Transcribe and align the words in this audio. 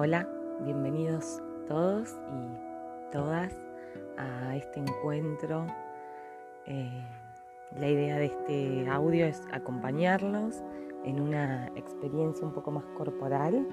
Hola, 0.00 0.28
bienvenidos 0.60 1.42
todos 1.66 2.16
y 2.30 3.10
todas 3.10 3.52
a 4.16 4.54
este 4.54 4.78
encuentro. 4.78 5.66
Eh, 6.66 7.04
la 7.76 7.88
idea 7.88 8.16
de 8.18 8.26
este 8.26 8.88
audio 8.88 9.26
es 9.26 9.42
acompañarlos 9.50 10.62
en 11.04 11.20
una 11.20 11.66
experiencia 11.74 12.46
un 12.46 12.52
poco 12.52 12.70
más 12.70 12.84
corporal 12.96 13.66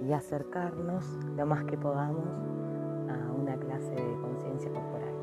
y 0.00 0.14
acercarnos 0.14 1.04
lo 1.36 1.44
más 1.44 1.64
que 1.64 1.76
podamos 1.76 2.30
a 3.10 3.32
una 3.32 3.54
clase 3.58 3.94
de 3.94 4.20
conciencia 4.22 4.70
corporal. 4.70 5.14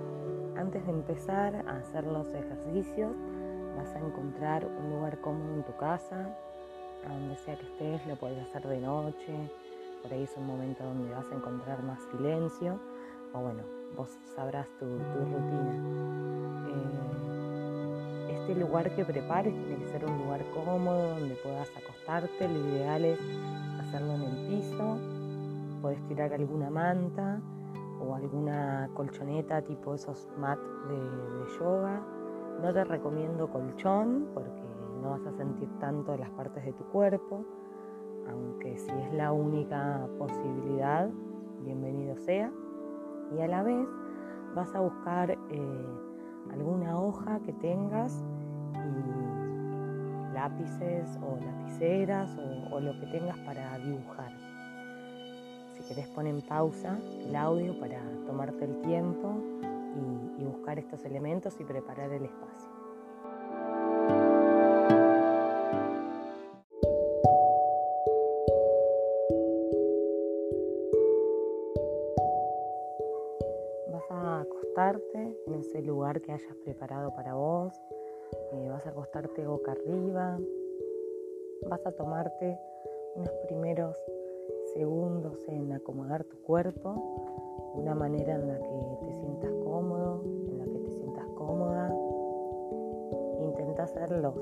Antes 0.57 0.85
de 0.85 0.91
empezar 0.91 1.55
a 1.55 1.77
hacer 1.77 2.05
los 2.05 2.31
ejercicios, 2.35 3.15
vas 3.75 3.95
a 3.95 3.99
encontrar 3.99 4.63
un 4.63 4.91
lugar 4.91 5.19
cómodo 5.21 5.55
en 5.55 5.63
tu 5.63 5.75
casa, 5.77 6.37
a 7.03 7.13
donde 7.13 7.35
sea 7.37 7.57
que 7.57 7.65
estés, 7.65 8.05
lo 8.05 8.15
puedes 8.15 8.47
hacer 8.47 8.67
de 8.67 8.79
noche, 8.79 9.49
por 10.01 10.13
ahí 10.13 10.23
es 10.23 10.35
un 10.37 10.45
momento 10.45 10.83
donde 10.83 11.09
vas 11.13 11.29
a 11.31 11.35
encontrar 11.35 11.83
más 11.83 12.01
silencio, 12.11 12.79
o 13.33 13.39
bueno, 13.39 13.63
vos 13.95 14.09
sabrás 14.35 14.67
tu, 14.79 14.85
rutina. 14.85 15.73
Eh, 16.67 18.31
este 18.31 18.55
lugar 18.55 18.95
que 18.95 19.05
prepares 19.05 19.53
tiene 19.53 19.75
que 19.77 19.87
ser 19.91 20.05
un 20.05 20.17
lugar 20.19 20.43
cómodo, 20.53 21.19
donde 21.19 21.35
puedas 21.35 21.69
acostarte, 21.75 22.47
lo 22.47 22.59
ideal 22.69 23.05
es 23.05 23.19
hacerlo 23.79 24.13
en 24.13 24.23
el 24.23 24.47
piso, 24.47 24.97
puedes 25.81 26.01
tirar 26.07 26.33
alguna 26.33 26.69
manta 26.69 27.39
o 28.01 28.15
alguna 28.15 28.89
colchoneta 28.93 29.61
tipo 29.61 29.93
esos 29.93 30.27
mat 30.37 30.59
de, 30.87 30.95
de 30.95 31.59
yoga. 31.59 32.01
No 32.61 32.73
te 32.73 32.83
recomiendo 32.83 33.49
colchón 33.49 34.27
porque 34.33 34.61
no 35.01 35.11
vas 35.11 35.25
a 35.25 35.31
sentir 35.37 35.69
tanto 35.79 36.15
las 36.17 36.29
partes 36.31 36.63
de 36.65 36.73
tu 36.73 36.83
cuerpo 36.85 37.45
aunque 38.29 38.77
si 38.77 38.91
es 38.91 39.13
la 39.13 39.31
única 39.31 40.07
posibilidad, 40.17 41.09
bienvenido 41.61 42.17
sea. 42.17 42.51
Y 43.35 43.41
a 43.41 43.47
la 43.47 43.63
vez 43.63 43.87
vas 44.55 44.73
a 44.75 44.79
buscar 44.79 45.31
eh, 45.31 45.37
alguna 46.51 46.99
hoja 46.99 47.39
que 47.45 47.53
tengas 47.53 48.23
y 48.73 50.33
lápices 50.33 51.17
o 51.21 51.37
lapiceras 51.43 52.37
o, 52.71 52.79
lo 52.79 52.97
que 52.99 53.07
tengas 53.07 53.37
para 53.39 53.77
dibujar. 53.79 54.31
Si 55.73 55.83
querés 55.83 56.07
poner 56.09 56.35
en 56.35 56.41
pausa 56.41 56.97
el 57.25 57.35
audio 57.35 57.77
para 57.79 57.99
tomarte 58.25 58.65
el 58.65 58.81
tiempo 58.81 59.35
y 60.37 60.43
buscar 60.43 60.79
estos 60.79 61.03
elementos 61.03 61.59
y 61.59 61.63
preparar 61.65 62.11
el 62.11 62.23
espacio. 62.23 62.68
Ese 75.79 75.87
lugar 75.87 76.19
que 76.21 76.33
hayas 76.33 76.55
preparado 76.63 77.13
para 77.13 77.35
vos. 77.35 77.73
Eh, 78.51 78.67
vas 78.69 78.85
a 78.85 78.89
acostarte 78.89 79.45
boca 79.47 79.71
arriba. 79.71 80.37
Vas 81.69 81.85
a 81.85 81.91
tomarte 81.91 82.57
unos 83.15 83.31
primeros 83.47 83.95
segundos 84.73 85.47
en 85.47 85.71
acomodar 85.71 86.23
tu 86.25 86.37
cuerpo 86.41 87.71
de 87.75 87.81
una 87.81 87.95
manera 87.95 88.35
en 88.35 88.47
la 88.47 88.59
que 88.59 89.05
te 89.05 89.13
sientas 89.13 89.53
cómodo, 89.63 90.21
en 90.49 90.57
la 90.57 90.65
que 90.65 90.79
te 90.79 90.91
sientas 90.91 91.25
cómoda. 91.35 91.93
Intenta 93.39 93.83
hacer 93.83 94.11
los 94.11 94.35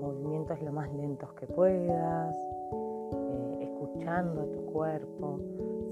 movimientos 0.00 0.62
lo 0.62 0.72
más 0.72 0.92
lentos 0.94 1.32
que 1.34 1.46
puedas, 1.46 2.36
eh, 3.12 3.58
escuchando 3.62 4.42
a 4.42 4.46
tu 4.46 4.64
cuerpo, 4.66 5.40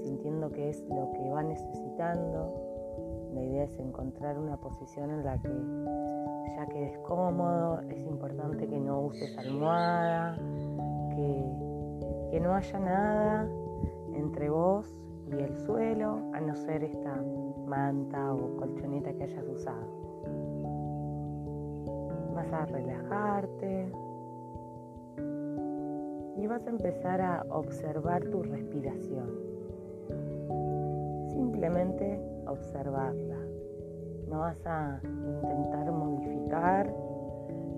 sintiendo 0.03 0.51
que 0.51 0.69
es 0.69 0.81
lo 0.87 1.11
que 1.13 1.29
va 1.29 1.43
necesitando 1.43 2.64
la 3.35 3.43
idea 3.43 3.63
es 3.65 3.77
encontrar 3.79 4.39
una 4.39 4.55
posición 4.55 5.11
en 5.11 5.25
la 5.25 5.37
que 5.37 5.49
ya 6.55 6.65
quedes 6.67 6.97
cómodo, 6.99 7.81
es 7.89 7.99
importante 8.07 8.65
que 8.65 8.79
no 8.79 9.01
uses 9.01 9.37
almohada, 9.37 10.37
que, 11.09 12.31
que 12.31 12.39
no 12.39 12.55
haya 12.55 12.79
nada 12.79 13.49
entre 14.13 14.49
vos 14.49 14.89
y 15.27 15.33
el 15.33 15.53
suelo, 15.65 16.21
a 16.33 16.39
no 16.39 16.55
ser 16.55 16.85
esta 16.85 17.21
manta 17.67 18.33
o 18.33 18.55
colchoneta 18.55 19.11
que 19.13 19.23
hayas 19.23 19.45
usado. 19.47 19.85
Vas 22.33 22.53
a 22.53 22.65
relajarte 22.67 23.91
y 26.37 26.47
vas 26.47 26.65
a 26.65 26.69
empezar 26.69 27.21
a 27.21 27.45
observar 27.49 28.23
tu 28.25 28.43
respiración. 28.43 29.29
Simplemente 31.33 32.21
observarla. 32.47 33.24
No 34.35 34.41
vas 34.41 34.67
a 34.67 34.99
intentar 35.01 35.89
modificar, 35.93 36.93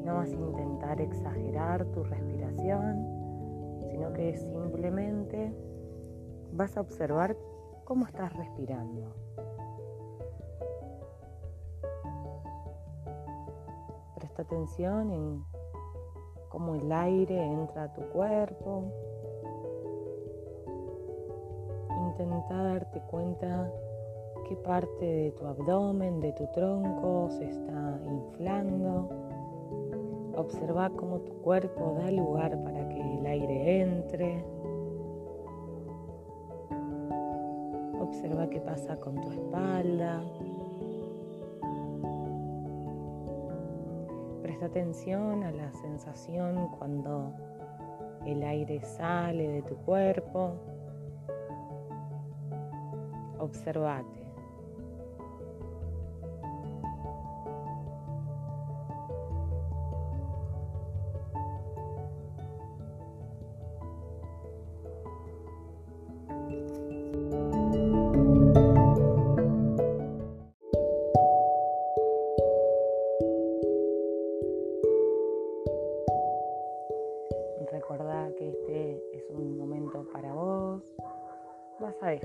no 0.03 0.16
vas 0.16 0.31
a 0.31 0.35
intentar 0.35 1.00
exagerar 1.00 1.85
tu 1.85 2.03
respiración, 2.03 3.06
sino 3.91 4.12
que 4.13 4.35
simplemente 4.35 5.53
vas 6.53 6.75
a 6.75 6.81
observar 6.81 7.38
cómo 7.84 8.07
estás 8.07 8.35
respirando. 8.35 9.13
Presta 14.16 14.41
atención 14.41 15.12
en 15.12 15.45
cómo 16.50 16.74
el 16.74 16.91
aire 16.91 17.39
entra 17.39 17.84
a 17.84 17.94
tu 17.94 18.01
cuerpo. 18.09 18.91
Intenta 22.00 22.63
darte 22.63 23.00
cuenta 23.01 23.72
qué 24.47 24.55
parte 24.55 25.05
de 25.05 25.31
tu 25.31 25.45
abdomen, 25.45 26.21
de 26.21 26.31
tu 26.31 26.47
tronco 26.47 27.29
se 27.29 27.45
está 27.49 27.99
inflando. 28.05 29.09
Observa 30.35 30.89
cómo 30.91 31.19
tu 31.19 31.33
cuerpo 31.41 31.95
da 31.97 32.11
lugar 32.11 32.57
para 32.63 32.87
que 32.87 33.01
el 33.01 33.25
aire 33.25 33.81
entre. 33.81 34.45
Observa 37.99 38.47
qué 38.47 38.61
pasa 38.61 38.97
con 38.97 39.15
tu 39.15 39.31
espalda. 39.31 40.23
Presta 44.41 44.67
atención 44.67 45.43
a 45.43 45.51
la 45.51 45.73
sensación 45.73 46.69
cuando 46.77 47.33
el 48.25 48.43
aire 48.43 48.81
sale 48.81 49.47
de 49.47 49.61
tu 49.63 49.75
cuerpo. 49.77 50.53
Observate. 53.39 54.26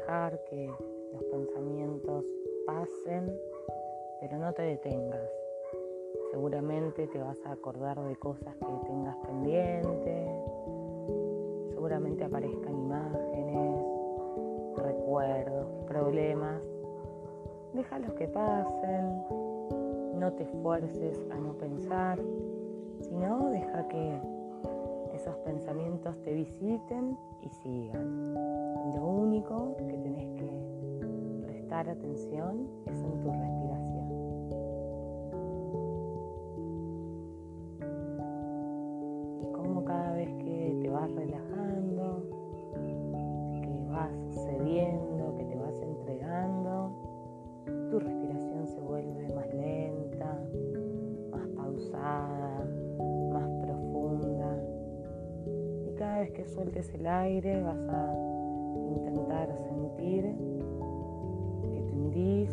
Dejar 0.03 0.39
que 0.45 0.67
los 1.13 1.23
pensamientos 1.25 2.25
pasen, 2.67 3.33
pero 4.21 4.37
no 4.39 4.53
te 4.53 4.63
detengas. 4.63 5.31
Seguramente 6.31 7.07
te 7.07 7.19
vas 7.19 7.39
a 7.47 7.53
acordar 7.53 8.01
de 8.03 8.17
cosas 8.17 8.55
que 8.57 8.87
tengas 8.87 9.17
pendientes, 9.19 10.29
seguramente 11.69 12.25
aparezcan 12.25 12.77
imágenes, 12.77 13.85
recuerdos, 14.77 15.67
problemas. 15.87 16.61
Déjalos 17.73 18.13
que 18.15 18.27
pasen, 18.27 19.23
no 20.19 20.33
te 20.33 20.43
esfuerces 20.43 21.25
a 21.31 21.37
no 21.37 21.53
pensar, 21.53 22.19
sino 23.01 23.51
deja 23.51 23.87
que 23.89 24.21
esos 25.15 25.37
pensamientos 25.45 26.17
te 26.23 26.35
visiten 26.35 27.17
y 27.43 27.49
sigan. 27.49 28.62
Lo 28.95 29.07
único 29.07 29.77
que 29.77 29.97
tenés 29.97 30.29
que 30.37 30.51
prestar 31.47 31.89
atención 31.89 32.69
es 32.87 33.03
en 33.03 33.21
tu 33.21 33.31
respiración. 33.31 34.13
Y 39.41 39.53
como 39.53 39.85
cada 39.85 40.13
vez 40.13 40.29
que 40.35 40.79
te 40.83 40.91
vas 40.91 41.11
relajando, 41.13 42.23
que 43.63 43.87
vas 43.91 44.13
cediendo, 44.35 45.37
que 45.39 45.45
te 45.45 45.57
vas 45.57 45.81
entregando, 45.81 46.93
tu 47.91 47.99
respiración 47.99 48.67
se 48.67 48.81
vuelve 48.81 49.35
más 49.35 49.55
lenta, 49.55 50.39
más 51.31 51.49
pausada, 51.57 52.67
más 53.33 53.51
profunda. 53.65 54.63
Y 55.87 55.95
cada 55.95 56.19
vez 56.21 56.31
que 56.33 56.45
sueltes 56.45 56.93
el 56.95 57.07
aire 57.07 57.63
vas 57.63 57.89
a 57.89 58.32
intentar 59.13 59.55
sentir 59.69 60.23
que 61.61 61.69
te 61.69 61.93
hundís 61.93 62.51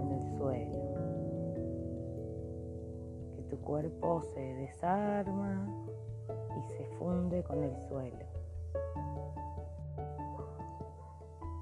en 0.00 0.12
el 0.12 0.38
suelo, 0.38 0.80
que 3.36 3.42
tu 3.50 3.58
cuerpo 3.58 4.22
se 4.22 4.40
desarma 4.40 5.68
y 6.56 6.62
se 6.72 6.86
funde 6.98 7.42
con 7.42 7.62
el 7.62 7.76
suelo. 7.88 8.24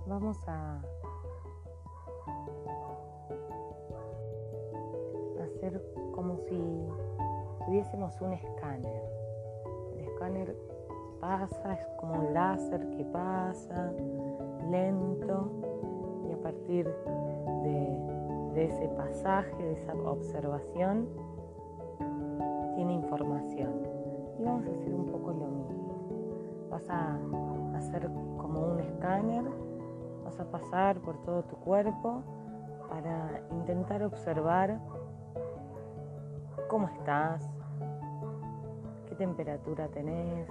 Vamos 0.06 0.38
a 0.46 0.80
hacer 5.42 5.82
como 6.14 6.36
si 6.36 6.88
tuviésemos 7.66 8.20
un 8.20 8.34
escáner. 8.34 9.02
El 9.94 10.00
escáner 10.00 10.56
pasa, 11.24 11.72
es 11.72 11.86
como 11.96 12.14
un 12.20 12.34
láser 12.34 12.86
que 12.90 13.04
pasa 13.06 13.92
lento 14.70 15.50
y 16.28 16.32
a 16.32 16.42
partir 16.42 16.86
de, 17.62 18.62
ese 18.62 18.88
pasaje, 18.88 19.56
de 19.56 19.72
esa 19.72 19.94
observación, 19.94 21.08
tiene 22.76 22.92
información. 22.92 23.72
Y 24.38 24.44
vamos 24.44 24.66
a 24.66 24.70
hacer 24.70 24.94
un 24.94 25.06
poco 25.06 25.32
lo 25.32 25.46
mismo. 25.46 26.68
Vas 26.70 26.88
a 26.90 27.18
hacer 27.74 28.06
como 28.36 28.72
un 28.72 28.80
escáner, 28.80 29.44
vas 30.24 30.38
a 30.38 30.44
pasar 30.44 31.00
por 31.00 31.16
todo 31.22 31.42
tu 31.44 31.56
cuerpo 31.56 32.22
para 32.90 33.40
intentar 33.50 34.02
observar 34.02 34.78
cómo 36.68 36.86
estás, 36.88 37.50
qué 39.08 39.14
temperatura 39.16 39.88
tenés, 39.88 40.48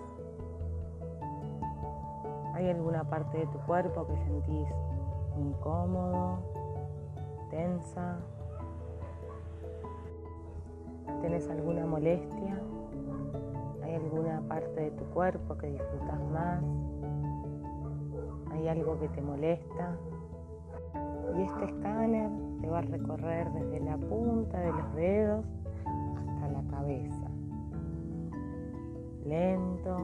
¿Hay 2.54 2.70
alguna 2.70 3.04
parte 3.04 3.40
de 3.40 3.48
tu 3.48 3.58
cuerpo 3.60 4.06
que 4.06 4.16
sentís 4.18 4.68
incómodo, 5.38 6.38
tensa? 7.50 8.18
¿Tienes 11.22 11.50
alguna 11.50 11.86
molestia? 11.86 12.62
¿Hay 13.84 13.96
alguna 13.96 14.42
parte 14.48 14.82
de 14.82 14.92
tu 14.92 15.04
cuerpo 15.06 15.58
que 15.58 15.72
disfrutas 15.72 16.22
más? 16.32 16.64
¿Hay 18.52 18.68
algo 18.68 19.00
que 19.00 19.10
te 19.10 19.22
molesta? 19.22 19.98
Y 21.36 21.42
este 21.42 21.66
escáner 21.66 22.30
te 22.62 22.70
va 22.70 22.80
a 22.80 22.82
recorrer 22.82 23.52
desde 23.52 23.80
la 23.80 23.98
punta 23.98 24.60
de 24.60 24.72
los 24.72 24.96
dedos 24.96 25.46
hasta 25.86 26.50
la 26.50 26.64
cabeza. 26.70 27.28
Lento, 29.26 29.98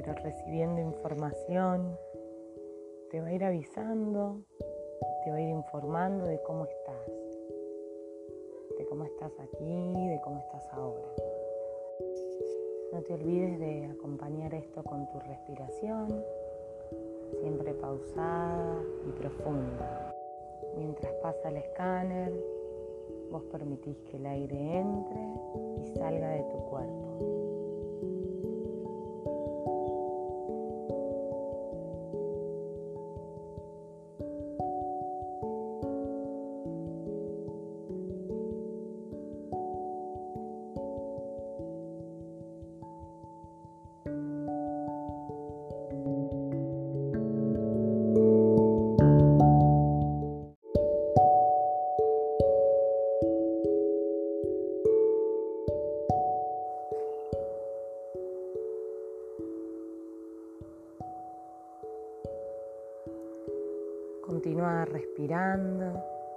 pero 0.00 0.14
recibiendo 0.14 0.80
información, 0.80 1.98
te 3.10 3.20
va 3.20 3.26
a 3.26 3.32
ir 3.34 3.44
avisando, 3.44 4.38
te 5.22 5.30
va 5.30 5.36
a 5.36 5.40
ir 5.42 5.50
informando 5.50 6.24
de 6.24 6.40
cómo 6.42 6.64
estás, 6.64 7.06
de 8.78 8.86
cómo 8.86 9.04
estás 9.04 9.32
aquí, 9.40 10.08
de 10.08 10.18
cómo 10.24 10.40
estás 10.40 10.66
ahora. 10.72 11.06
No 12.94 13.02
te 13.02 13.12
olvides 13.12 13.60
de 13.60 13.90
acompañar 13.90 14.54
esto 14.54 14.82
con 14.84 15.06
tu 15.10 15.20
respiración, 15.20 16.24
siempre 17.40 17.74
pausada 17.74 18.82
y 19.06 19.12
profunda. 19.12 20.14
Mientras 20.78 21.12
pasa 21.16 21.50
el 21.50 21.58
escáner, 21.58 22.32
vos 23.30 23.42
permitís 23.52 23.98
que 24.10 24.16
el 24.16 24.24
aire 24.24 24.78
entre 24.78 25.20
y 25.82 25.86
salga 25.88 26.30
de 26.30 26.42
tu 26.44 26.56
cuerpo. 26.70 27.09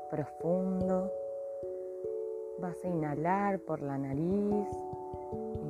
Profundo. 0.09 1.11
Vas 2.59 2.83
a 2.83 2.87
inhalar 2.87 3.59
por 3.59 3.81
la 3.81 3.97
nariz, 3.97 4.67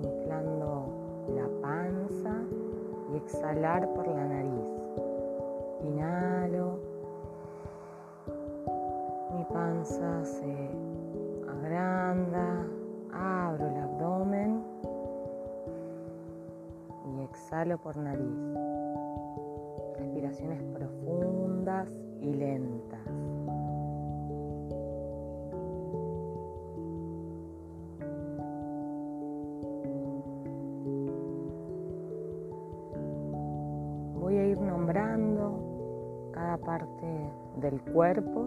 inflando 0.04 0.88
la 1.36 1.48
panza 1.62 2.36
y 3.12 3.18
exhalar 3.18 3.88
por 3.94 4.08
la 4.08 4.26
nariz. 4.26 4.70
Inhalo. 5.82 6.80
Mi 9.36 9.44
panza 9.46 10.24
se 10.24 10.70
agranda, 11.50 12.66
abro 13.12 13.68
el 13.68 13.76
abdomen 13.76 14.64
y 17.06 17.24
exhalo 17.24 17.78
por 17.78 17.98
nariz. 17.98 18.58
Respiraciones 19.98 20.62
profundas 20.74 21.90
y 22.22 22.34
lentas. 22.34 23.33
Voy 34.24 34.38
a 34.38 34.48
ir 34.48 34.58
nombrando 34.58 36.32
cada 36.32 36.58
parte 36.58 37.30
del 37.58 37.82
cuerpo 37.82 38.46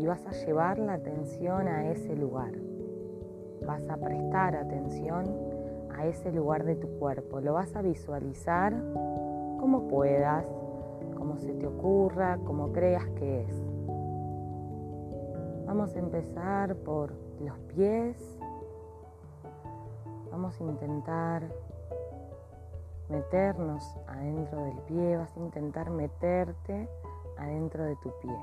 y 0.00 0.06
vas 0.06 0.26
a 0.26 0.32
llevar 0.32 0.80
la 0.80 0.94
atención 0.94 1.68
a 1.68 1.92
ese 1.92 2.16
lugar. 2.16 2.50
Vas 3.64 3.88
a 3.88 3.98
prestar 3.98 4.56
atención 4.56 5.24
a 5.96 6.06
ese 6.06 6.32
lugar 6.32 6.64
de 6.64 6.74
tu 6.74 6.88
cuerpo. 6.98 7.40
Lo 7.40 7.52
vas 7.52 7.76
a 7.76 7.82
visualizar 7.82 8.74
como 9.60 9.86
puedas 9.86 10.44
como 11.16 11.36
se 11.38 11.54
te 11.54 11.68
ocurra, 11.68 12.38
como 12.44 12.72
creas 12.72 13.06
que 13.10 13.42
es. 13.42 13.62
Vamos 15.66 15.94
a 15.94 16.00
empezar 16.00 16.74
por 16.78 17.12
los 17.38 17.56
pies. 17.76 18.40
Vamos 20.32 20.60
a 20.60 20.64
intentar 20.64 21.44
meternos 23.08 23.96
adentro 24.06 24.64
del 24.64 24.78
pie, 24.80 25.16
vas 25.16 25.36
a 25.36 25.40
intentar 25.40 25.90
meterte 25.90 26.88
adentro 27.38 27.84
de 27.84 27.96
tu 27.96 28.10
pie. 28.20 28.36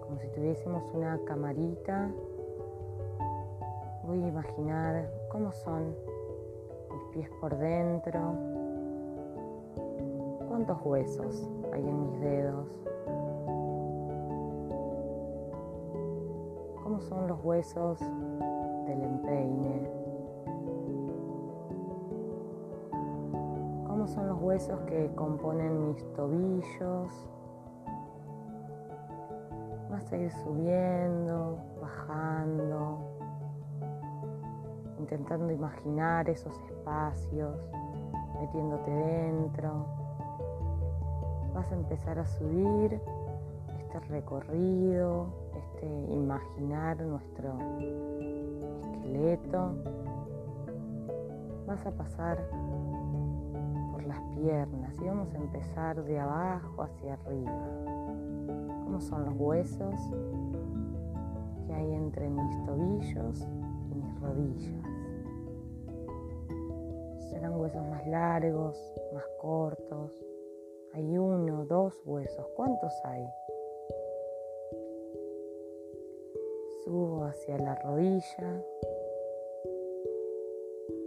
Como 0.00 0.18
si 0.18 0.28
tuviésemos 0.28 0.82
una 0.94 1.18
camarita. 1.24 2.10
Voy 4.04 4.22
a 4.22 4.28
imaginar 4.28 5.10
cómo 5.30 5.52
son 5.52 5.94
mis 6.92 7.02
pies 7.12 7.30
por 7.40 7.56
dentro, 7.58 8.20
cuántos 10.48 10.80
huesos 10.84 11.50
hay 11.72 11.80
en 11.80 12.10
mis 12.10 12.20
dedos, 12.20 12.68
cómo 16.82 17.00
son 17.00 17.26
los 17.26 17.44
huesos 17.44 17.98
del 18.86 19.02
empeine, 19.02 19.90
son 24.16 24.26
los 24.26 24.42
huesos 24.42 24.80
que 24.88 25.08
componen 25.14 25.88
mis 25.88 26.12
tobillos. 26.14 27.30
Vas 29.88 30.12
a 30.12 30.16
ir 30.16 30.32
subiendo, 30.32 31.58
bajando, 31.80 32.98
intentando 34.98 35.52
imaginar 35.52 36.28
esos 36.28 36.58
espacios, 36.68 37.56
metiéndote 38.40 38.90
dentro 38.90 39.86
vas 41.56 41.72
a 41.72 41.74
empezar 41.74 42.18
a 42.18 42.26
subir 42.26 43.00
este 43.78 43.98
recorrido, 44.10 45.28
este 45.56 45.86
imaginar 46.12 47.00
nuestro 47.00 47.56
esqueleto. 48.82 49.72
Vas 51.66 51.84
a 51.86 51.90
pasar 51.92 52.38
las 54.06 54.20
piernas 54.36 54.94
y 55.00 55.04
vamos 55.04 55.34
a 55.34 55.38
empezar 55.38 56.02
de 56.04 56.18
abajo 56.18 56.82
hacia 56.82 57.14
arriba. 57.14 57.68
¿Cómo 58.84 59.00
son 59.00 59.24
los 59.24 59.34
huesos 59.36 59.94
que 61.66 61.74
hay 61.74 61.92
entre 61.92 62.28
mis 62.30 62.64
tobillos 62.64 63.48
y 63.90 63.94
mis 63.94 64.20
rodillas? 64.20 64.84
Serán 67.30 67.58
huesos 67.60 67.84
más 67.88 68.06
largos, 68.06 68.78
más 69.12 69.24
cortos, 69.40 70.12
Hay 70.94 71.18
uno, 71.18 71.66
dos 71.66 72.00
huesos. 72.06 72.46
¿Cuántos 72.56 72.92
hay? 73.04 73.28
Subo 76.84 77.24
hacia 77.24 77.58
la 77.58 77.74
rodilla. 77.74 78.62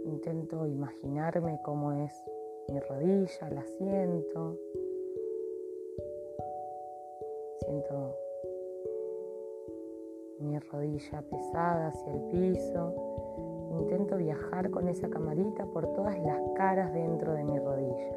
Intento 0.04 0.66
imaginarme 0.68 1.58
cómo 1.64 1.92
es 1.92 2.12
mi 2.68 2.78
rodilla, 2.80 3.50
la 3.50 3.64
siento. 3.66 4.58
Siento 7.60 8.16
mi 10.40 10.58
rodilla 10.58 11.22
pesada 11.22 11.88
hacia 11.88 12.12
el 12.12 12.20
piso. 12.30 12.94
Intento 13.72 14.16
viajar 14.16 14.70
con 14.70 14.88
esa 14.88 15.08
camarita 15.08 15.66
por 15.66 15.86
todas 15.94 16.18
las 16.20 16.40
caras 16.54 16.92
dentro 16.92 17.32
de 17.34 17.44
mi 17.44 17.58
rodilla. 17.58 18.16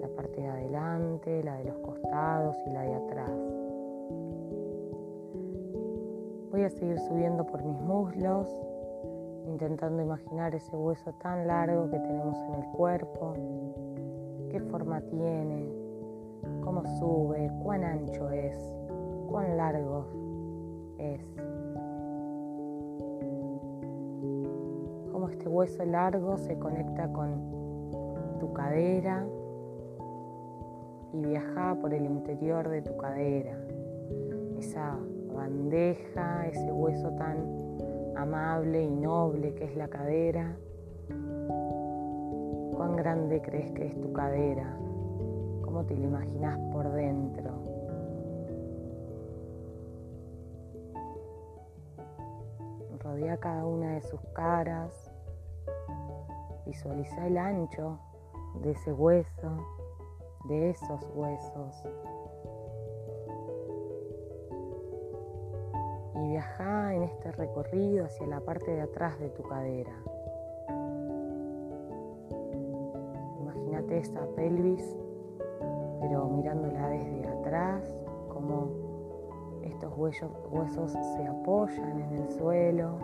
La 0.00 0.08
parte 0.08 0.40
de 0.40 0.48
adelante, 0.48 1.42
la 1.42 1.58
de 1.58 1.64
los 1.64 1.78
costados 1.78 2.56
y 2.66 2.70
la 2.70 2.82
de 2.82 2.94
atrás. 2.94 3.30
Voy 6.50 6.62
a 6.62 6.70
seguir 6.70 6.98
subiendo 7.00 7.46
por 7.46 7.62
mis 7.62 7.78
muslos, 7.80 8.48
intentando 9.46 10.02
imaginar 10.02 10.54
ese 10.54 10.76
hueso 10.76 11.12
tan 11.14 11.46
largo 11.46 11.88
que 11.90 11.98
tenemos 11.98 12.36
en 12.48 12.54
el 12.54 12.66
cuerpo. 12.72 13.34
¿Qué 14.50 14.60
forma 14.60 15.00
tiene? 15.02 15.72
¿Cómo 16.62 16.84
sube? 16.98 17.50
¿Cuán 17.62 17.84
ancho 17.84 18.30
es? 18.30 18.56
¿Cuán 19.28 19.56
largo 19.56 20.06
es 20.98 21.20
cómo 25.16 25.30
este 25.30 25.48
hueso 25.48 25.82
largo 25.86 26.36
se 26.36 26.58
conecta 26.58 27.10
con 27.10 27.40
tu 28.38 28.52
cadera 28.52 29.26
y 31.14 31.24
viaja 31.24 31.74
por 31.80 31.94
el 31.94 32.04
interior 32.04 32.68
de 32.68 32.82
tu 32.82 32.94
cadera. 32.98 33.56
Esa 34.58 34.98
bandeja, 35.34 36.46
ese 36.48 36.70
hueso 36.70 37.10
tan 37.16 37.38
amable 38.16 38.82
y 38.82 38.90
noble 38.90 39.54
que 39.54 39.64
es 39.64 39.76
la 39.76 39.88
cadera. 39.88 40.56
¿Cuán 42.74 42.96
grande 42.96 43.40
crees 43.42 43.72
que 43.72 43.86
es 43.86 44.00
tu 44.00 44.12
cadera? 44.12 44.76
¿Cómo 45.62 45.84
te 45.84 45.96
lo 45.96 46.04
imaginas 46.04 46.58
por 46.72 46.90
dentro? 46.92 47.76
rodea 53.06 53.36
cada 53.36 53.64
una 53.64 53.94
de 53.94 54.02
sus 54.02 54.20
caras, 54.34 55.12
visualiza 56.66 57.26
el 57.26 57.38
ancho 57.38 58.00
de 58.62 58.72
ese 58.72 58.92
hueso, 58.92 59.56
de 60.48 60.70
esos 60.70 61.06
huesos. 61.14 61.86
Viaja 66.36 66.92
en 66.92 67.04
este 67.04 67.32
recorrido 67.32 68.04
hacia 68.04 68.26
la 68.26 68.40
parte 68.40 68.70
de 68.70 68.82
atrás 68.82 69.18
de 69.18 69.30
tu 69.30 69.42
cadera. 69.42 69.92
Imagínate 73.40 73.96
esa 73.96 74.20
pelvis, 74.36 74.84
pero 75.98 76.26
mirándola 76.28 76.88
desde 76.88 77.26
atrás, 77.26 77.96
como 78.28 78.68
estos 79.62 79.96
huesos 79.96 80.92
se 80.92 81.26
apoyan 81.26 82.02
en 82.02 82.12
el 82.18 82.30
suelo 82.32 82.98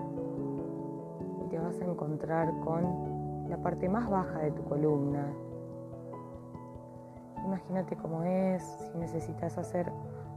y 1.43 1.49
te 1.49 1.59
vas 1.59 1.81
a 1.81 1.87
encontrar 1.87 2.53
con 2.61 3.49
la 3.49 3.57
parte 3.57 3.89
más 3.89 4.11
baja 4.11 4.41
de 4.41 4.51
tu 4.51 4.63
columna. 4.65 5.33
Imagínate 7.47 7.97
cómo 7.97 8.25
es, 8.25 8.63
si 8.63 8.99
necesitas 8.99 9.57
hacer 9.57 9.91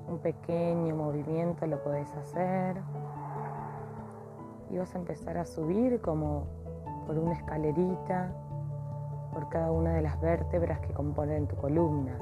un 0.08 0.20
pequeño 0.20 0.96
movimiento 0.96 1.66
lo 1.68 1.84
podés 1.84 2.14
hacer. 2.16 2.78
Y 4.70 4.78
vas 4.78 4.94
a 4.96 4.98
empezar 4.98 5.38
a 5.38 5.46
subir 5.46 6.02
como 6.02 6.48
por 7.06 7.18
una 7.18 7.34
escalerita 7.34 8.34
por 9.34 9.50
cada 9.50 9.72
una 9.72 9.94
de 9.94 10.02
las 10.02 10.20
vértebras 10.22 10.80
que 10.80 10.94
componen 10.94 11.48
tu 11.48 11.56
columna. 11.56 12.18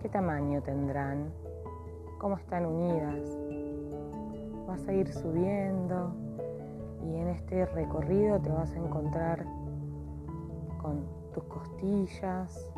¿Qué 0.00 0.08
tamaño 0.08 0.62
tendrán? 0.62 1.30
cómo 2.22 2.36
están 2.36 2.64
unidas. 2.64 3.36
Vas 4.68 4.86
a 4.86 4.92
ir 4.92 5.12
subiendo 5.12 6.14
y 7.04 7.16
en 7.16 7.26
este 7.26 7.66
recorrido 7.66 8.38
te 8.40 8.48
vas 8.48 8.72
a 8.72 8.78
encontrar 8.78 9.44
con 10.80 11.04
tus 11.34 11.42
costillas 11.44 12.70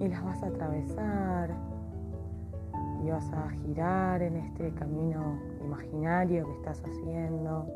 y 0.00 0.08
las 0.08 0.24
vas 0.24 0.42
a 0.42 0.46
atravesar 0.46 1.50
y 3.04 3.10
vas 3.10 3.32
a 3.32 3.50
girar 3.50 4.22
en 4.22 4.36
este 4.36 4.72
camino 4.74 5.40
imaginario 5.60 6.46
que 6.46 6.52
estás 6.52 6.82
haciendo. 6.82 7.66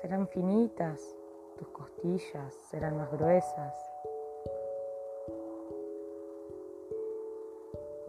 Serán 0.00 0.28
finitas 0.28 1.00
tus 1.58 1.68
costillas, 1.68 2.54
serán 2.70 2.96
más 2.96 3.10
gruesas. 3.10 3.74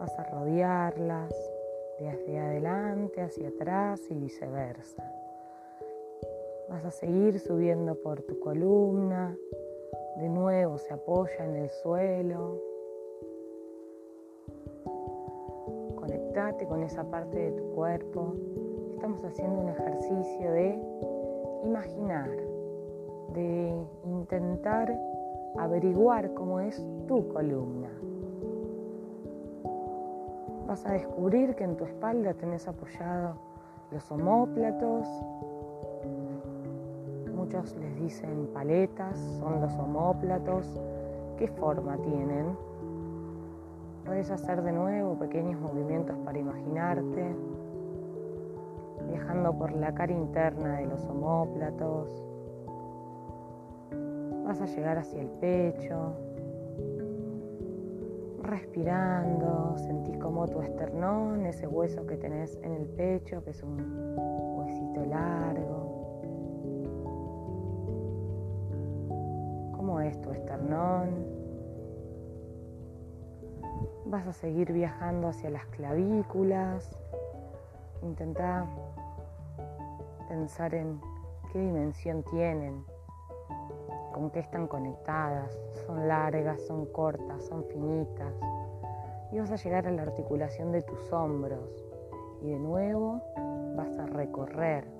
vas 0.00 0.18
a 0.18 0.24
rodearlas 0.24 1.34
desde 1.98 2.38
adelante 2.38 3.20
hacia 3.20 3.48
atrás 3.48 4.00
y 4.08 4.14
viceversa. 4.14 5.04
Vas 6.70 6.84
a 6.86 6.90
seguir 6.90 7.38
subiendo 7.38 7.94
por 7.96 8.22
tu 8.22 8.40
columna, 8.40 9.36
de 10.20 10.28
nuevo 10.28 10.78
se 10.78 10.92
apoya 10.94 11.44
en 11.44 11.56
el 11.56 11.70
suelo. 11.82 12.58
Conectate 15.96 16.66
con 16.66 16.82
esa 16.82 17.04
parte 17.04 17.38
de 17.38 17.52
tu 17.52 17.70
cuerpo. 17.72 18.34
Estamos 18.92 19.24
haciendo 19.24 19.60
un 19.60 19.68
ejercicio 19.70 20.52
de 20.52 20.78
imaginar, 21.64 22.30
de 23.34 23.74
intentar 24.04 24.98
averiguar 25.58 26.32
cómo 26.34 26.60
es 26.60 26.84
tu 27.06 27.26
columna 27.28 27.90
vas 30.70 30.86
a 30.86 30.92
descubrir 30.92 31.56
que 31.56 31.64
en 31.64 31.76
tu 31.76 31.84
espalda 31.84 32.32
tenés 32.34 32.68
apoyado 32.68 33.34
los 33.90 34.08
homóplatos. 34.12 35.04
Muchos 37.52 37.74
les 37.78 37.96
dicen 37.96 38.48
paletas, 38.54 39.18
son 39.40 39.60
los 39.60 39.76
homóplatos. 39.76 40.80
¿Qué 41.36 41.48
forma 41.48 41.96
tienen? 41.96 42.56
Puedes 44.06 44.30
hacer 44.30 44.62
de 44.62 44.70
nuevo 44.70 45.18
pequeños 45.18 45.60
movimientos 45.60 46.16
para 46.18 46.38
imaginarte, 46.38 47.34
viajando 49.08 49.52
por 49.58 49.72
la 49.72 49.92
cara 49.92 50.12
interna 50.12 50.76
de 50.76 50.86
los 50.86 51.04
homóplatos. 51.06 52.24
Vas 54.46 54.60
a 54.60 54.66
llegar 54.66 54.98
hacia 54.98 55.20
el 55.20 55.30
pecho, 55.40 56.14
respirando, 58.44 59.74
sentís 59.76 60.16
como 60.18 60.46
tu 60.46 60.60
esternón, 60.62 61.46
ese 61.46 61.66
hueso 61.66 62.06
que 62.06 62.16
tenés 62.16 62.60
en 62.62 62.74
el 62.74 62.86
pecho, 62.86 63.42
que 63.42 63.50
es 63.50 63.60
un 63.64 64.14
huesito 64.56 65.04
largo. 65.04 65.49
Vas 74.10 74.26
a 74.26 74.32
seguir 74.32 74.72
viajando 74.72 75.28
hacia 75.28 75.50
las 75.50 75.66
clavículas. 75.66 76.90
Intenta 78.02 78.66
pensar 80.28 80.74
en 80.74 81.00
qué 81.52 81.60
dimensión 81.60 82.24
tienen, 82.24 82.84
con 84.12 84.30
qué 84.30 84.40
están 84.40 84.66
conectadas, 84.66 85.56
son 85.86 86.08
largas, 86.08 86.60
son 86.62 86.86
cortas, 86.86 87.44
son 87.44 87.64
finitas. 87.64 88.34
Y 89.30 89.38
vas 89.38 89.52
a 89.52 89.56
llegar 89.56 89.86
a 89.86 89.92
la 89.92 90.02
articulación 90.02 90.72
de 90.72 90.82
tus 90.82 91.12
hombros. 91.12 91.70
Y 92.42 92.50
de 92.50 92.58
nuevo 92.58 93.20
vas 93.76 93.96
a 93.96 94.06
recorrer 94.06 94.90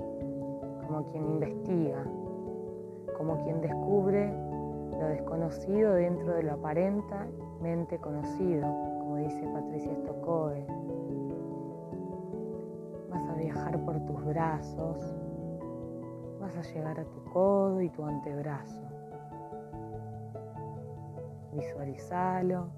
como 0.86 1.10
quien 1.10 1.26
investiga, 1.26 2.04
como 3.16 3.42
quien 3.42 3.60
descubre 3.60 4.49
lo 4.98 5.06
desconocido 5.06 5.94
dentro 5.94 6.34
de 6.34 6.42
lo 6.42 6.52
aparentemente 6.52 7.98
conocido, 7.98 8.66
como 8.98 9.16
dice 9.16 9.46
Patricia 9.52 9.94
Stokoe. 9.96 10.66
Vas 13.10 13.28
a 13.28 13.34
viajar 13.34 13.84
por 13.84 14.00
tus 14.06 14.24
brazos, 14.24 14.98
vas 16.40 16.56
a 16.56 16.62
llegar 16.62 17.00
a 17.00 17.04
tu 17.04 17.24
codo 17.32 17.80
y 17.80 17.88
tu 17.90 18.04
antebrazo 18.04 18.90
visualizalo 21.52 22.68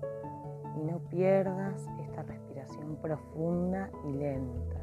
y 0.76 0.84
no 0.84 0.98
pierdas 1.10 1.86
esta 2.00 2.22
respiración 2.22 2.96
profunda 2.96 3.90
y 4.04 4.12
lenta. 4.12 4.80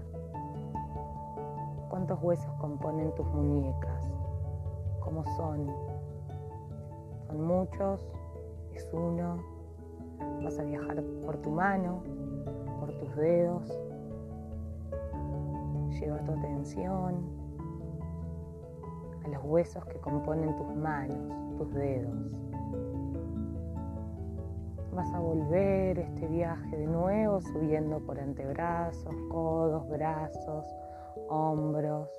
¿Cuántos 1.90 2.22
huesos 2.22 2.52
componen 2.60 3.14
tus 3.16 3.26
muñecas? 3.28 4.12
¿Cómo 5.00 5.24
son? 5.36 5.89
Son 7.30 7.46
muchos, 7.46 8.02
es 8.74 8.90
uno. 8.92 9.38
Vas 10.44 10.58
a 10.60 10.64
viajar 10.64 11.04
por 11.26 11.38
tu 11.38 11.52
mano, 11.52 12.02
por 12.80 12.92
tus 12.98 13.16
dedos. 13.16 13.80
Lleva 15.92 16.18
tu 16.24 16.32
atención 16.32 17.16
a 19.24 19.28
los 19.28 19.44
huesos 19.44 19.86
que 19.86 20.00
componen 20.00 20.56
tus 20.56 20.76
manos, 20.76 21.18
tus 21.58 21.74
dedos. 21.74 22.16
Vas 24.94 25.14
a 25.14 25.20
volver 25.20 26.00
este 26.00 26.28
viaje 26.28 26.78
de 26.78 26.88
nuevo 26.88 27.40
subiendo 27.42 28.00
por 28.00 28.20
antebrazos, 28.20 29.16
codos, 29.30 29.88
brazos, 29.88 30.66
hombros, 31.30 32.10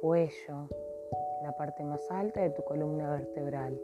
cuello, 0.00 0.68
la 1.44 1.52
parte 1.52 1.84
más 1.84 2.10
alta 2.10 2.40
de 2.40 2.48
tu 2.48 2.64
columna 2.64 3.10
vertebral. 3.10 3.78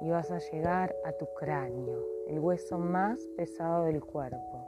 Y 0.00 0.08
vas 0.08 0.30
a 0.30 0.38
llegar 0.38 0.96
a 1.04 1.12
tu 1.12 1.26
cráneo, 1.38 2.02
el 2.28 2.38
hueso 2.40 2.78
más 2.78 3.20
pesado 3.36 3.84
del 3.84 4.02
cuerpo. 4.02 4.66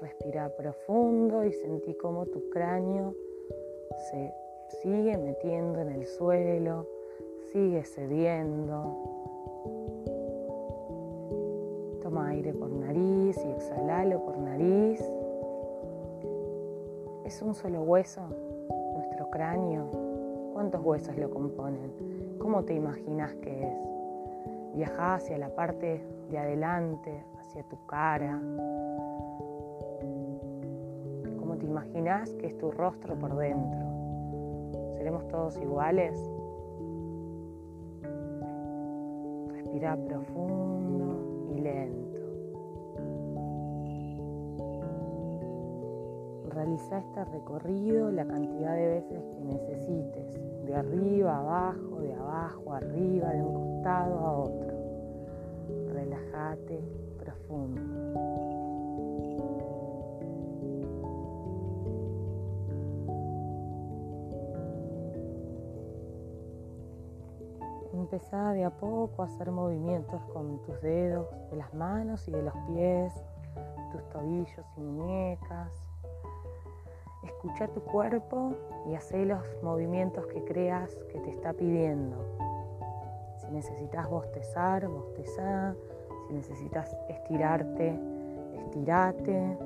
Respira 0.00 0.48
profundo 0.56 1.44
y 1.44 1.52
sentí 1.52 1.92
cómo 1.92 2.24
tu 2.24 2.48
cráneo 2.48 3.14
se 4.10 4.32
sigue 4.82 5.18
metiendo 5.18 5.78
en 5.80 5.90
el 5.90 6.06
suelo, 6.06 6.86
sigue 7.52 7.84
cediendo. 7.84 8.96
Toma 12.00 12.30
aire 12.30 12.54
por 12.54 12.70
nariz 12.70 13.36
y 13.44 13.50
exhalalo 13.50 14.24
por 14.24 14.38
nariz. 14.38 15.04
Es 17.26 17.42
un 17.42 17.54
solo 17.54 17.82
hueso 17.82 18.22
cráneo? 19.30 19.90
¿Cuántos 20.52 20.84
huesos 20.84 21.16
lo 21.16 21.30
componen? 21.30 21.92
¿Cómo 22.38 22.64
te 22.64 22.74
imaginas 22.74 23.34
que 23.36 23.68
es? 23.68 23.78
Viaja 24.74 25.14
hacia 25.14 25.38
la 25.38 25.54
parte 25.54 26.04
de 26.30 26.38
adelante, 26.38 27.24
hacia 27.38 27.62
tu 27.64 27.76
cara. 27.86 28.40
¿Cómo 31.38 31.56
te 31.58 31.66
imaginas 31.66 32.30
que 32.34 32.46
es 32.46 32.58
tu 32.58 32.70
rostro 32.70 33.18
por 33.18 33.36
dentro? 33.36 33.80
¿Seremos 34.94 35.26
todos 35.28 35.56
iguales? 35.58 36.18
Respira 39.52 39.96
profundo 39.96 41.03
Realiza 46.54 46.98
este 46.98 47.24
recorrido 47.24 48.12
la 48.12 48.24
cantidad 48.24 48.76
de 48.76 48.86
veces 48.86 49.24
que 49.24 49.40
necesites, 49.40 50.64
de 50.64 50.76
arriba 50.76 51.34
a 51.34 51.40
abajo, 51.40 52.00
de 52.00 52.14
abajo 52.14 52.72
a 52.72 52.76
arriba, 52.76 53.30
de 53.30 53.42
un 53.42 53.54
costado 53.54 54.18
a 54.20 54.38
otro. 54.38 54.74
Relájate 55.92 56.80
profundo. 57.18 57.80
Empezá 67.92 68.52
de 68.52 68.64
a 68.64 68.70
poco 68.70 69.22
a 69.22 69.26
hacer 69.26 69.50
movimientos 69.50 70.22
con 70.32 70.62
tus 70.62 70.80
dedos 70.82 71.26
de 71.50 71.56
las 71.56 71.74
manos 71.74 72.28
y 72.28 72.30
de 72.30 72.42
los 72.42 72.54
pies, 72.68 73.12
tus 73.90 74.08
tobillos 74.10 74.66
y 74.76 74.80
muñecas, 74.80 75.93
Escucha 77.44 77.68
tu 77.68 77.82
cuerpo 77.82 78.54
y 78.88 78.94
hace 78.94 79.26
los 79.26 79.42
movimientos 79.62 80.26
que 80.28 80.42
creas 80.44 80.90
que 81.12 81.20
te 81.20 81.28
está 81.28 81.52
pidiendo. 81.52 82.16
Si 83.36 83.46
necesitas 83.50 84.08
bostezar, 84.08 84.88
bostezá. 84.88 85.74
Si 86.26 86.32
necesitas 86.32 86.96
estirarte, 87.06 88.00
estirate. 88.54 89.58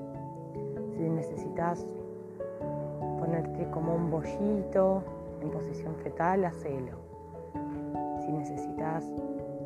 Si 0.96 1.02
necesitas 1.08 1.86
ponerte 3.20 3.70
como 3.70 3.94
un 3.94 4.10
bollito 4.10 5.04
en 5.40 5.48
posición 5.48 5.94
fetal, 6.02 6.46
hacelo. 6.46 6.98
Si 8.24 8.32
necesitas 8.32 9.04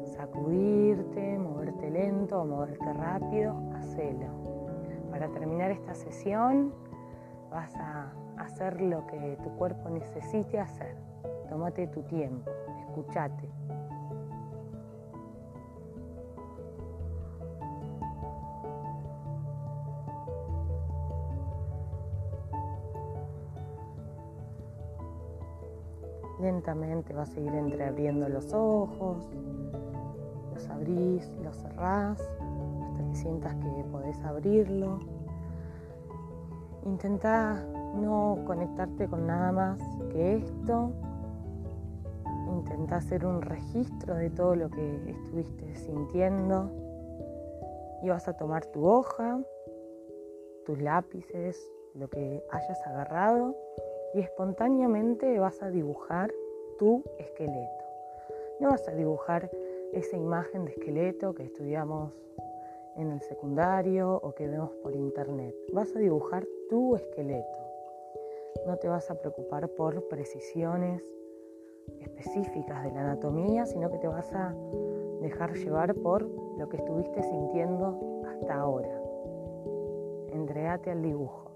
sacudirte, 0.04 1.38
moverte 1.38 1.90
lento 1.90 2.42
o 2.42 2.44
moverte 2.44 2.92
rápido, 2.92 3.56
hacelo. 3.74 4.26
Para 5.10 5.28
terminar 5.28 5.70
esta 5.70 5.94
sesión, 5.94 6.74
vas 7.52 7.74
a 7.76 8.10
hacer 8.38 8.80
lo 8.80 9.06
que 9.06 9.38
tu 9.42 9.50
cuerpo 9.56 9.90
necesite 9.90 10.58
hacer. 10.58 10.96
Tómate 11.48 11.86
tu 11.88 12.02
tiempo, 12.02 12.50
escúchate. 12.80 13.48
Lentamente 26.40 27.12
vas 27.12 27.36
a 27.36 27.40
ir 27.40 27.54
entreabriendo 27.54 28.28
los 28.28 28.52
ojos, 28.52 29.30
los 30.52 30.68
abrís, 30.70 31.30
los 31.44 31.56
cerrás, 31.56 32.18
hasta 32.20 33.04
que 33.08 33.14
sientas 33.14 33.54
que 33.56 33.84
podés 33.92 34.20
abrirlo. 34.24 34.98
Intenta 36.84 37.64
no 37.94 38.38
conectarte 38.46 39.08
con 39.08 39.26
nada 39.26 39.52
más 39.52 39.80
que 40.10 40.36
esto. 40.36 40.92
Intenta 42.48 42.96
hacer 42.96 43.24
un 43.24 43.40
registro 43.42 44.14
de 44.14 44.30
todo 44.30 44.56
lo 44.56 44.70
que 44.70 45.10
estuviste 45.10 45.74
sintiendo. 45.76 46.70
Y 48.02 48.08
vas 48.08 48.26
a 48.28 48.36
tomar 48.36 48.66
tu 48.66 48.86
hoja, 48.86 49.40
tus 50.66 50.80
lápices, 50.80 51.70
lo 51.94 52.08
que 52.08 52.42
hayas 52.50 52.86
agarrado 52.86 53.56
y 54.14 54.20
espontáneamente 54.20 55.38
vas 55.38 55.62
a 55.62 55.70
dibujar 55.70 56.32
tu 56.78 57.02
esqueleto. 57.18 57.84
No 58.60 58.70
vas 58.70 58.86
a 58.88 58.92
dibujar 58.92 59.50
esa 59.92 60.16
imagen 60.16 60.64
de 60.64 60.72
esqueleto 60.72 61.34
que 61.34 61.44
estudiamos 61.44 62.12
en 62.96 63.10
el 63.10 63.20
secundario 63.22 64.16
o 64.22 64.34
que 64.34 64.46
vemos 64.46 64.70
por 64.82 64.94
internet. 64.94 65.54
Vas 65.72 65.94
a 65.96 65.98
dibujar 65.98 66.46
tu 66.72 66.96
esqueleto. 66.96 67.58
No 68.66 68.78
te 68.78 68.88
vas 68.88 69.10
a 69.10 69.14
preocupar 69.14 69.68
por 69.68 70.08
precisiones 70.08 71.02
específicas 72.00 72.82
de 72.82 72.92
la 72.92 73.02
anatomía, 73.02 73.66
sino 73.66 73.90
que 73.90 73.98
te 73.98 74.08
vas 74.08 74.32
a 74.32 74.54
dejar 75.20 75.52
llevar 75.52 75.94
por 75.96 76.22
lo 76.22 76.66
que 76.70 76.78
estuviste 76.78 77.22
sintiendo 77.24 78.22
hasta 78.26 78.54
ahora. 78.54 79.02
Entregate 80.32 80.92
al 80.92 81.02
dibujo. 81.02 81.50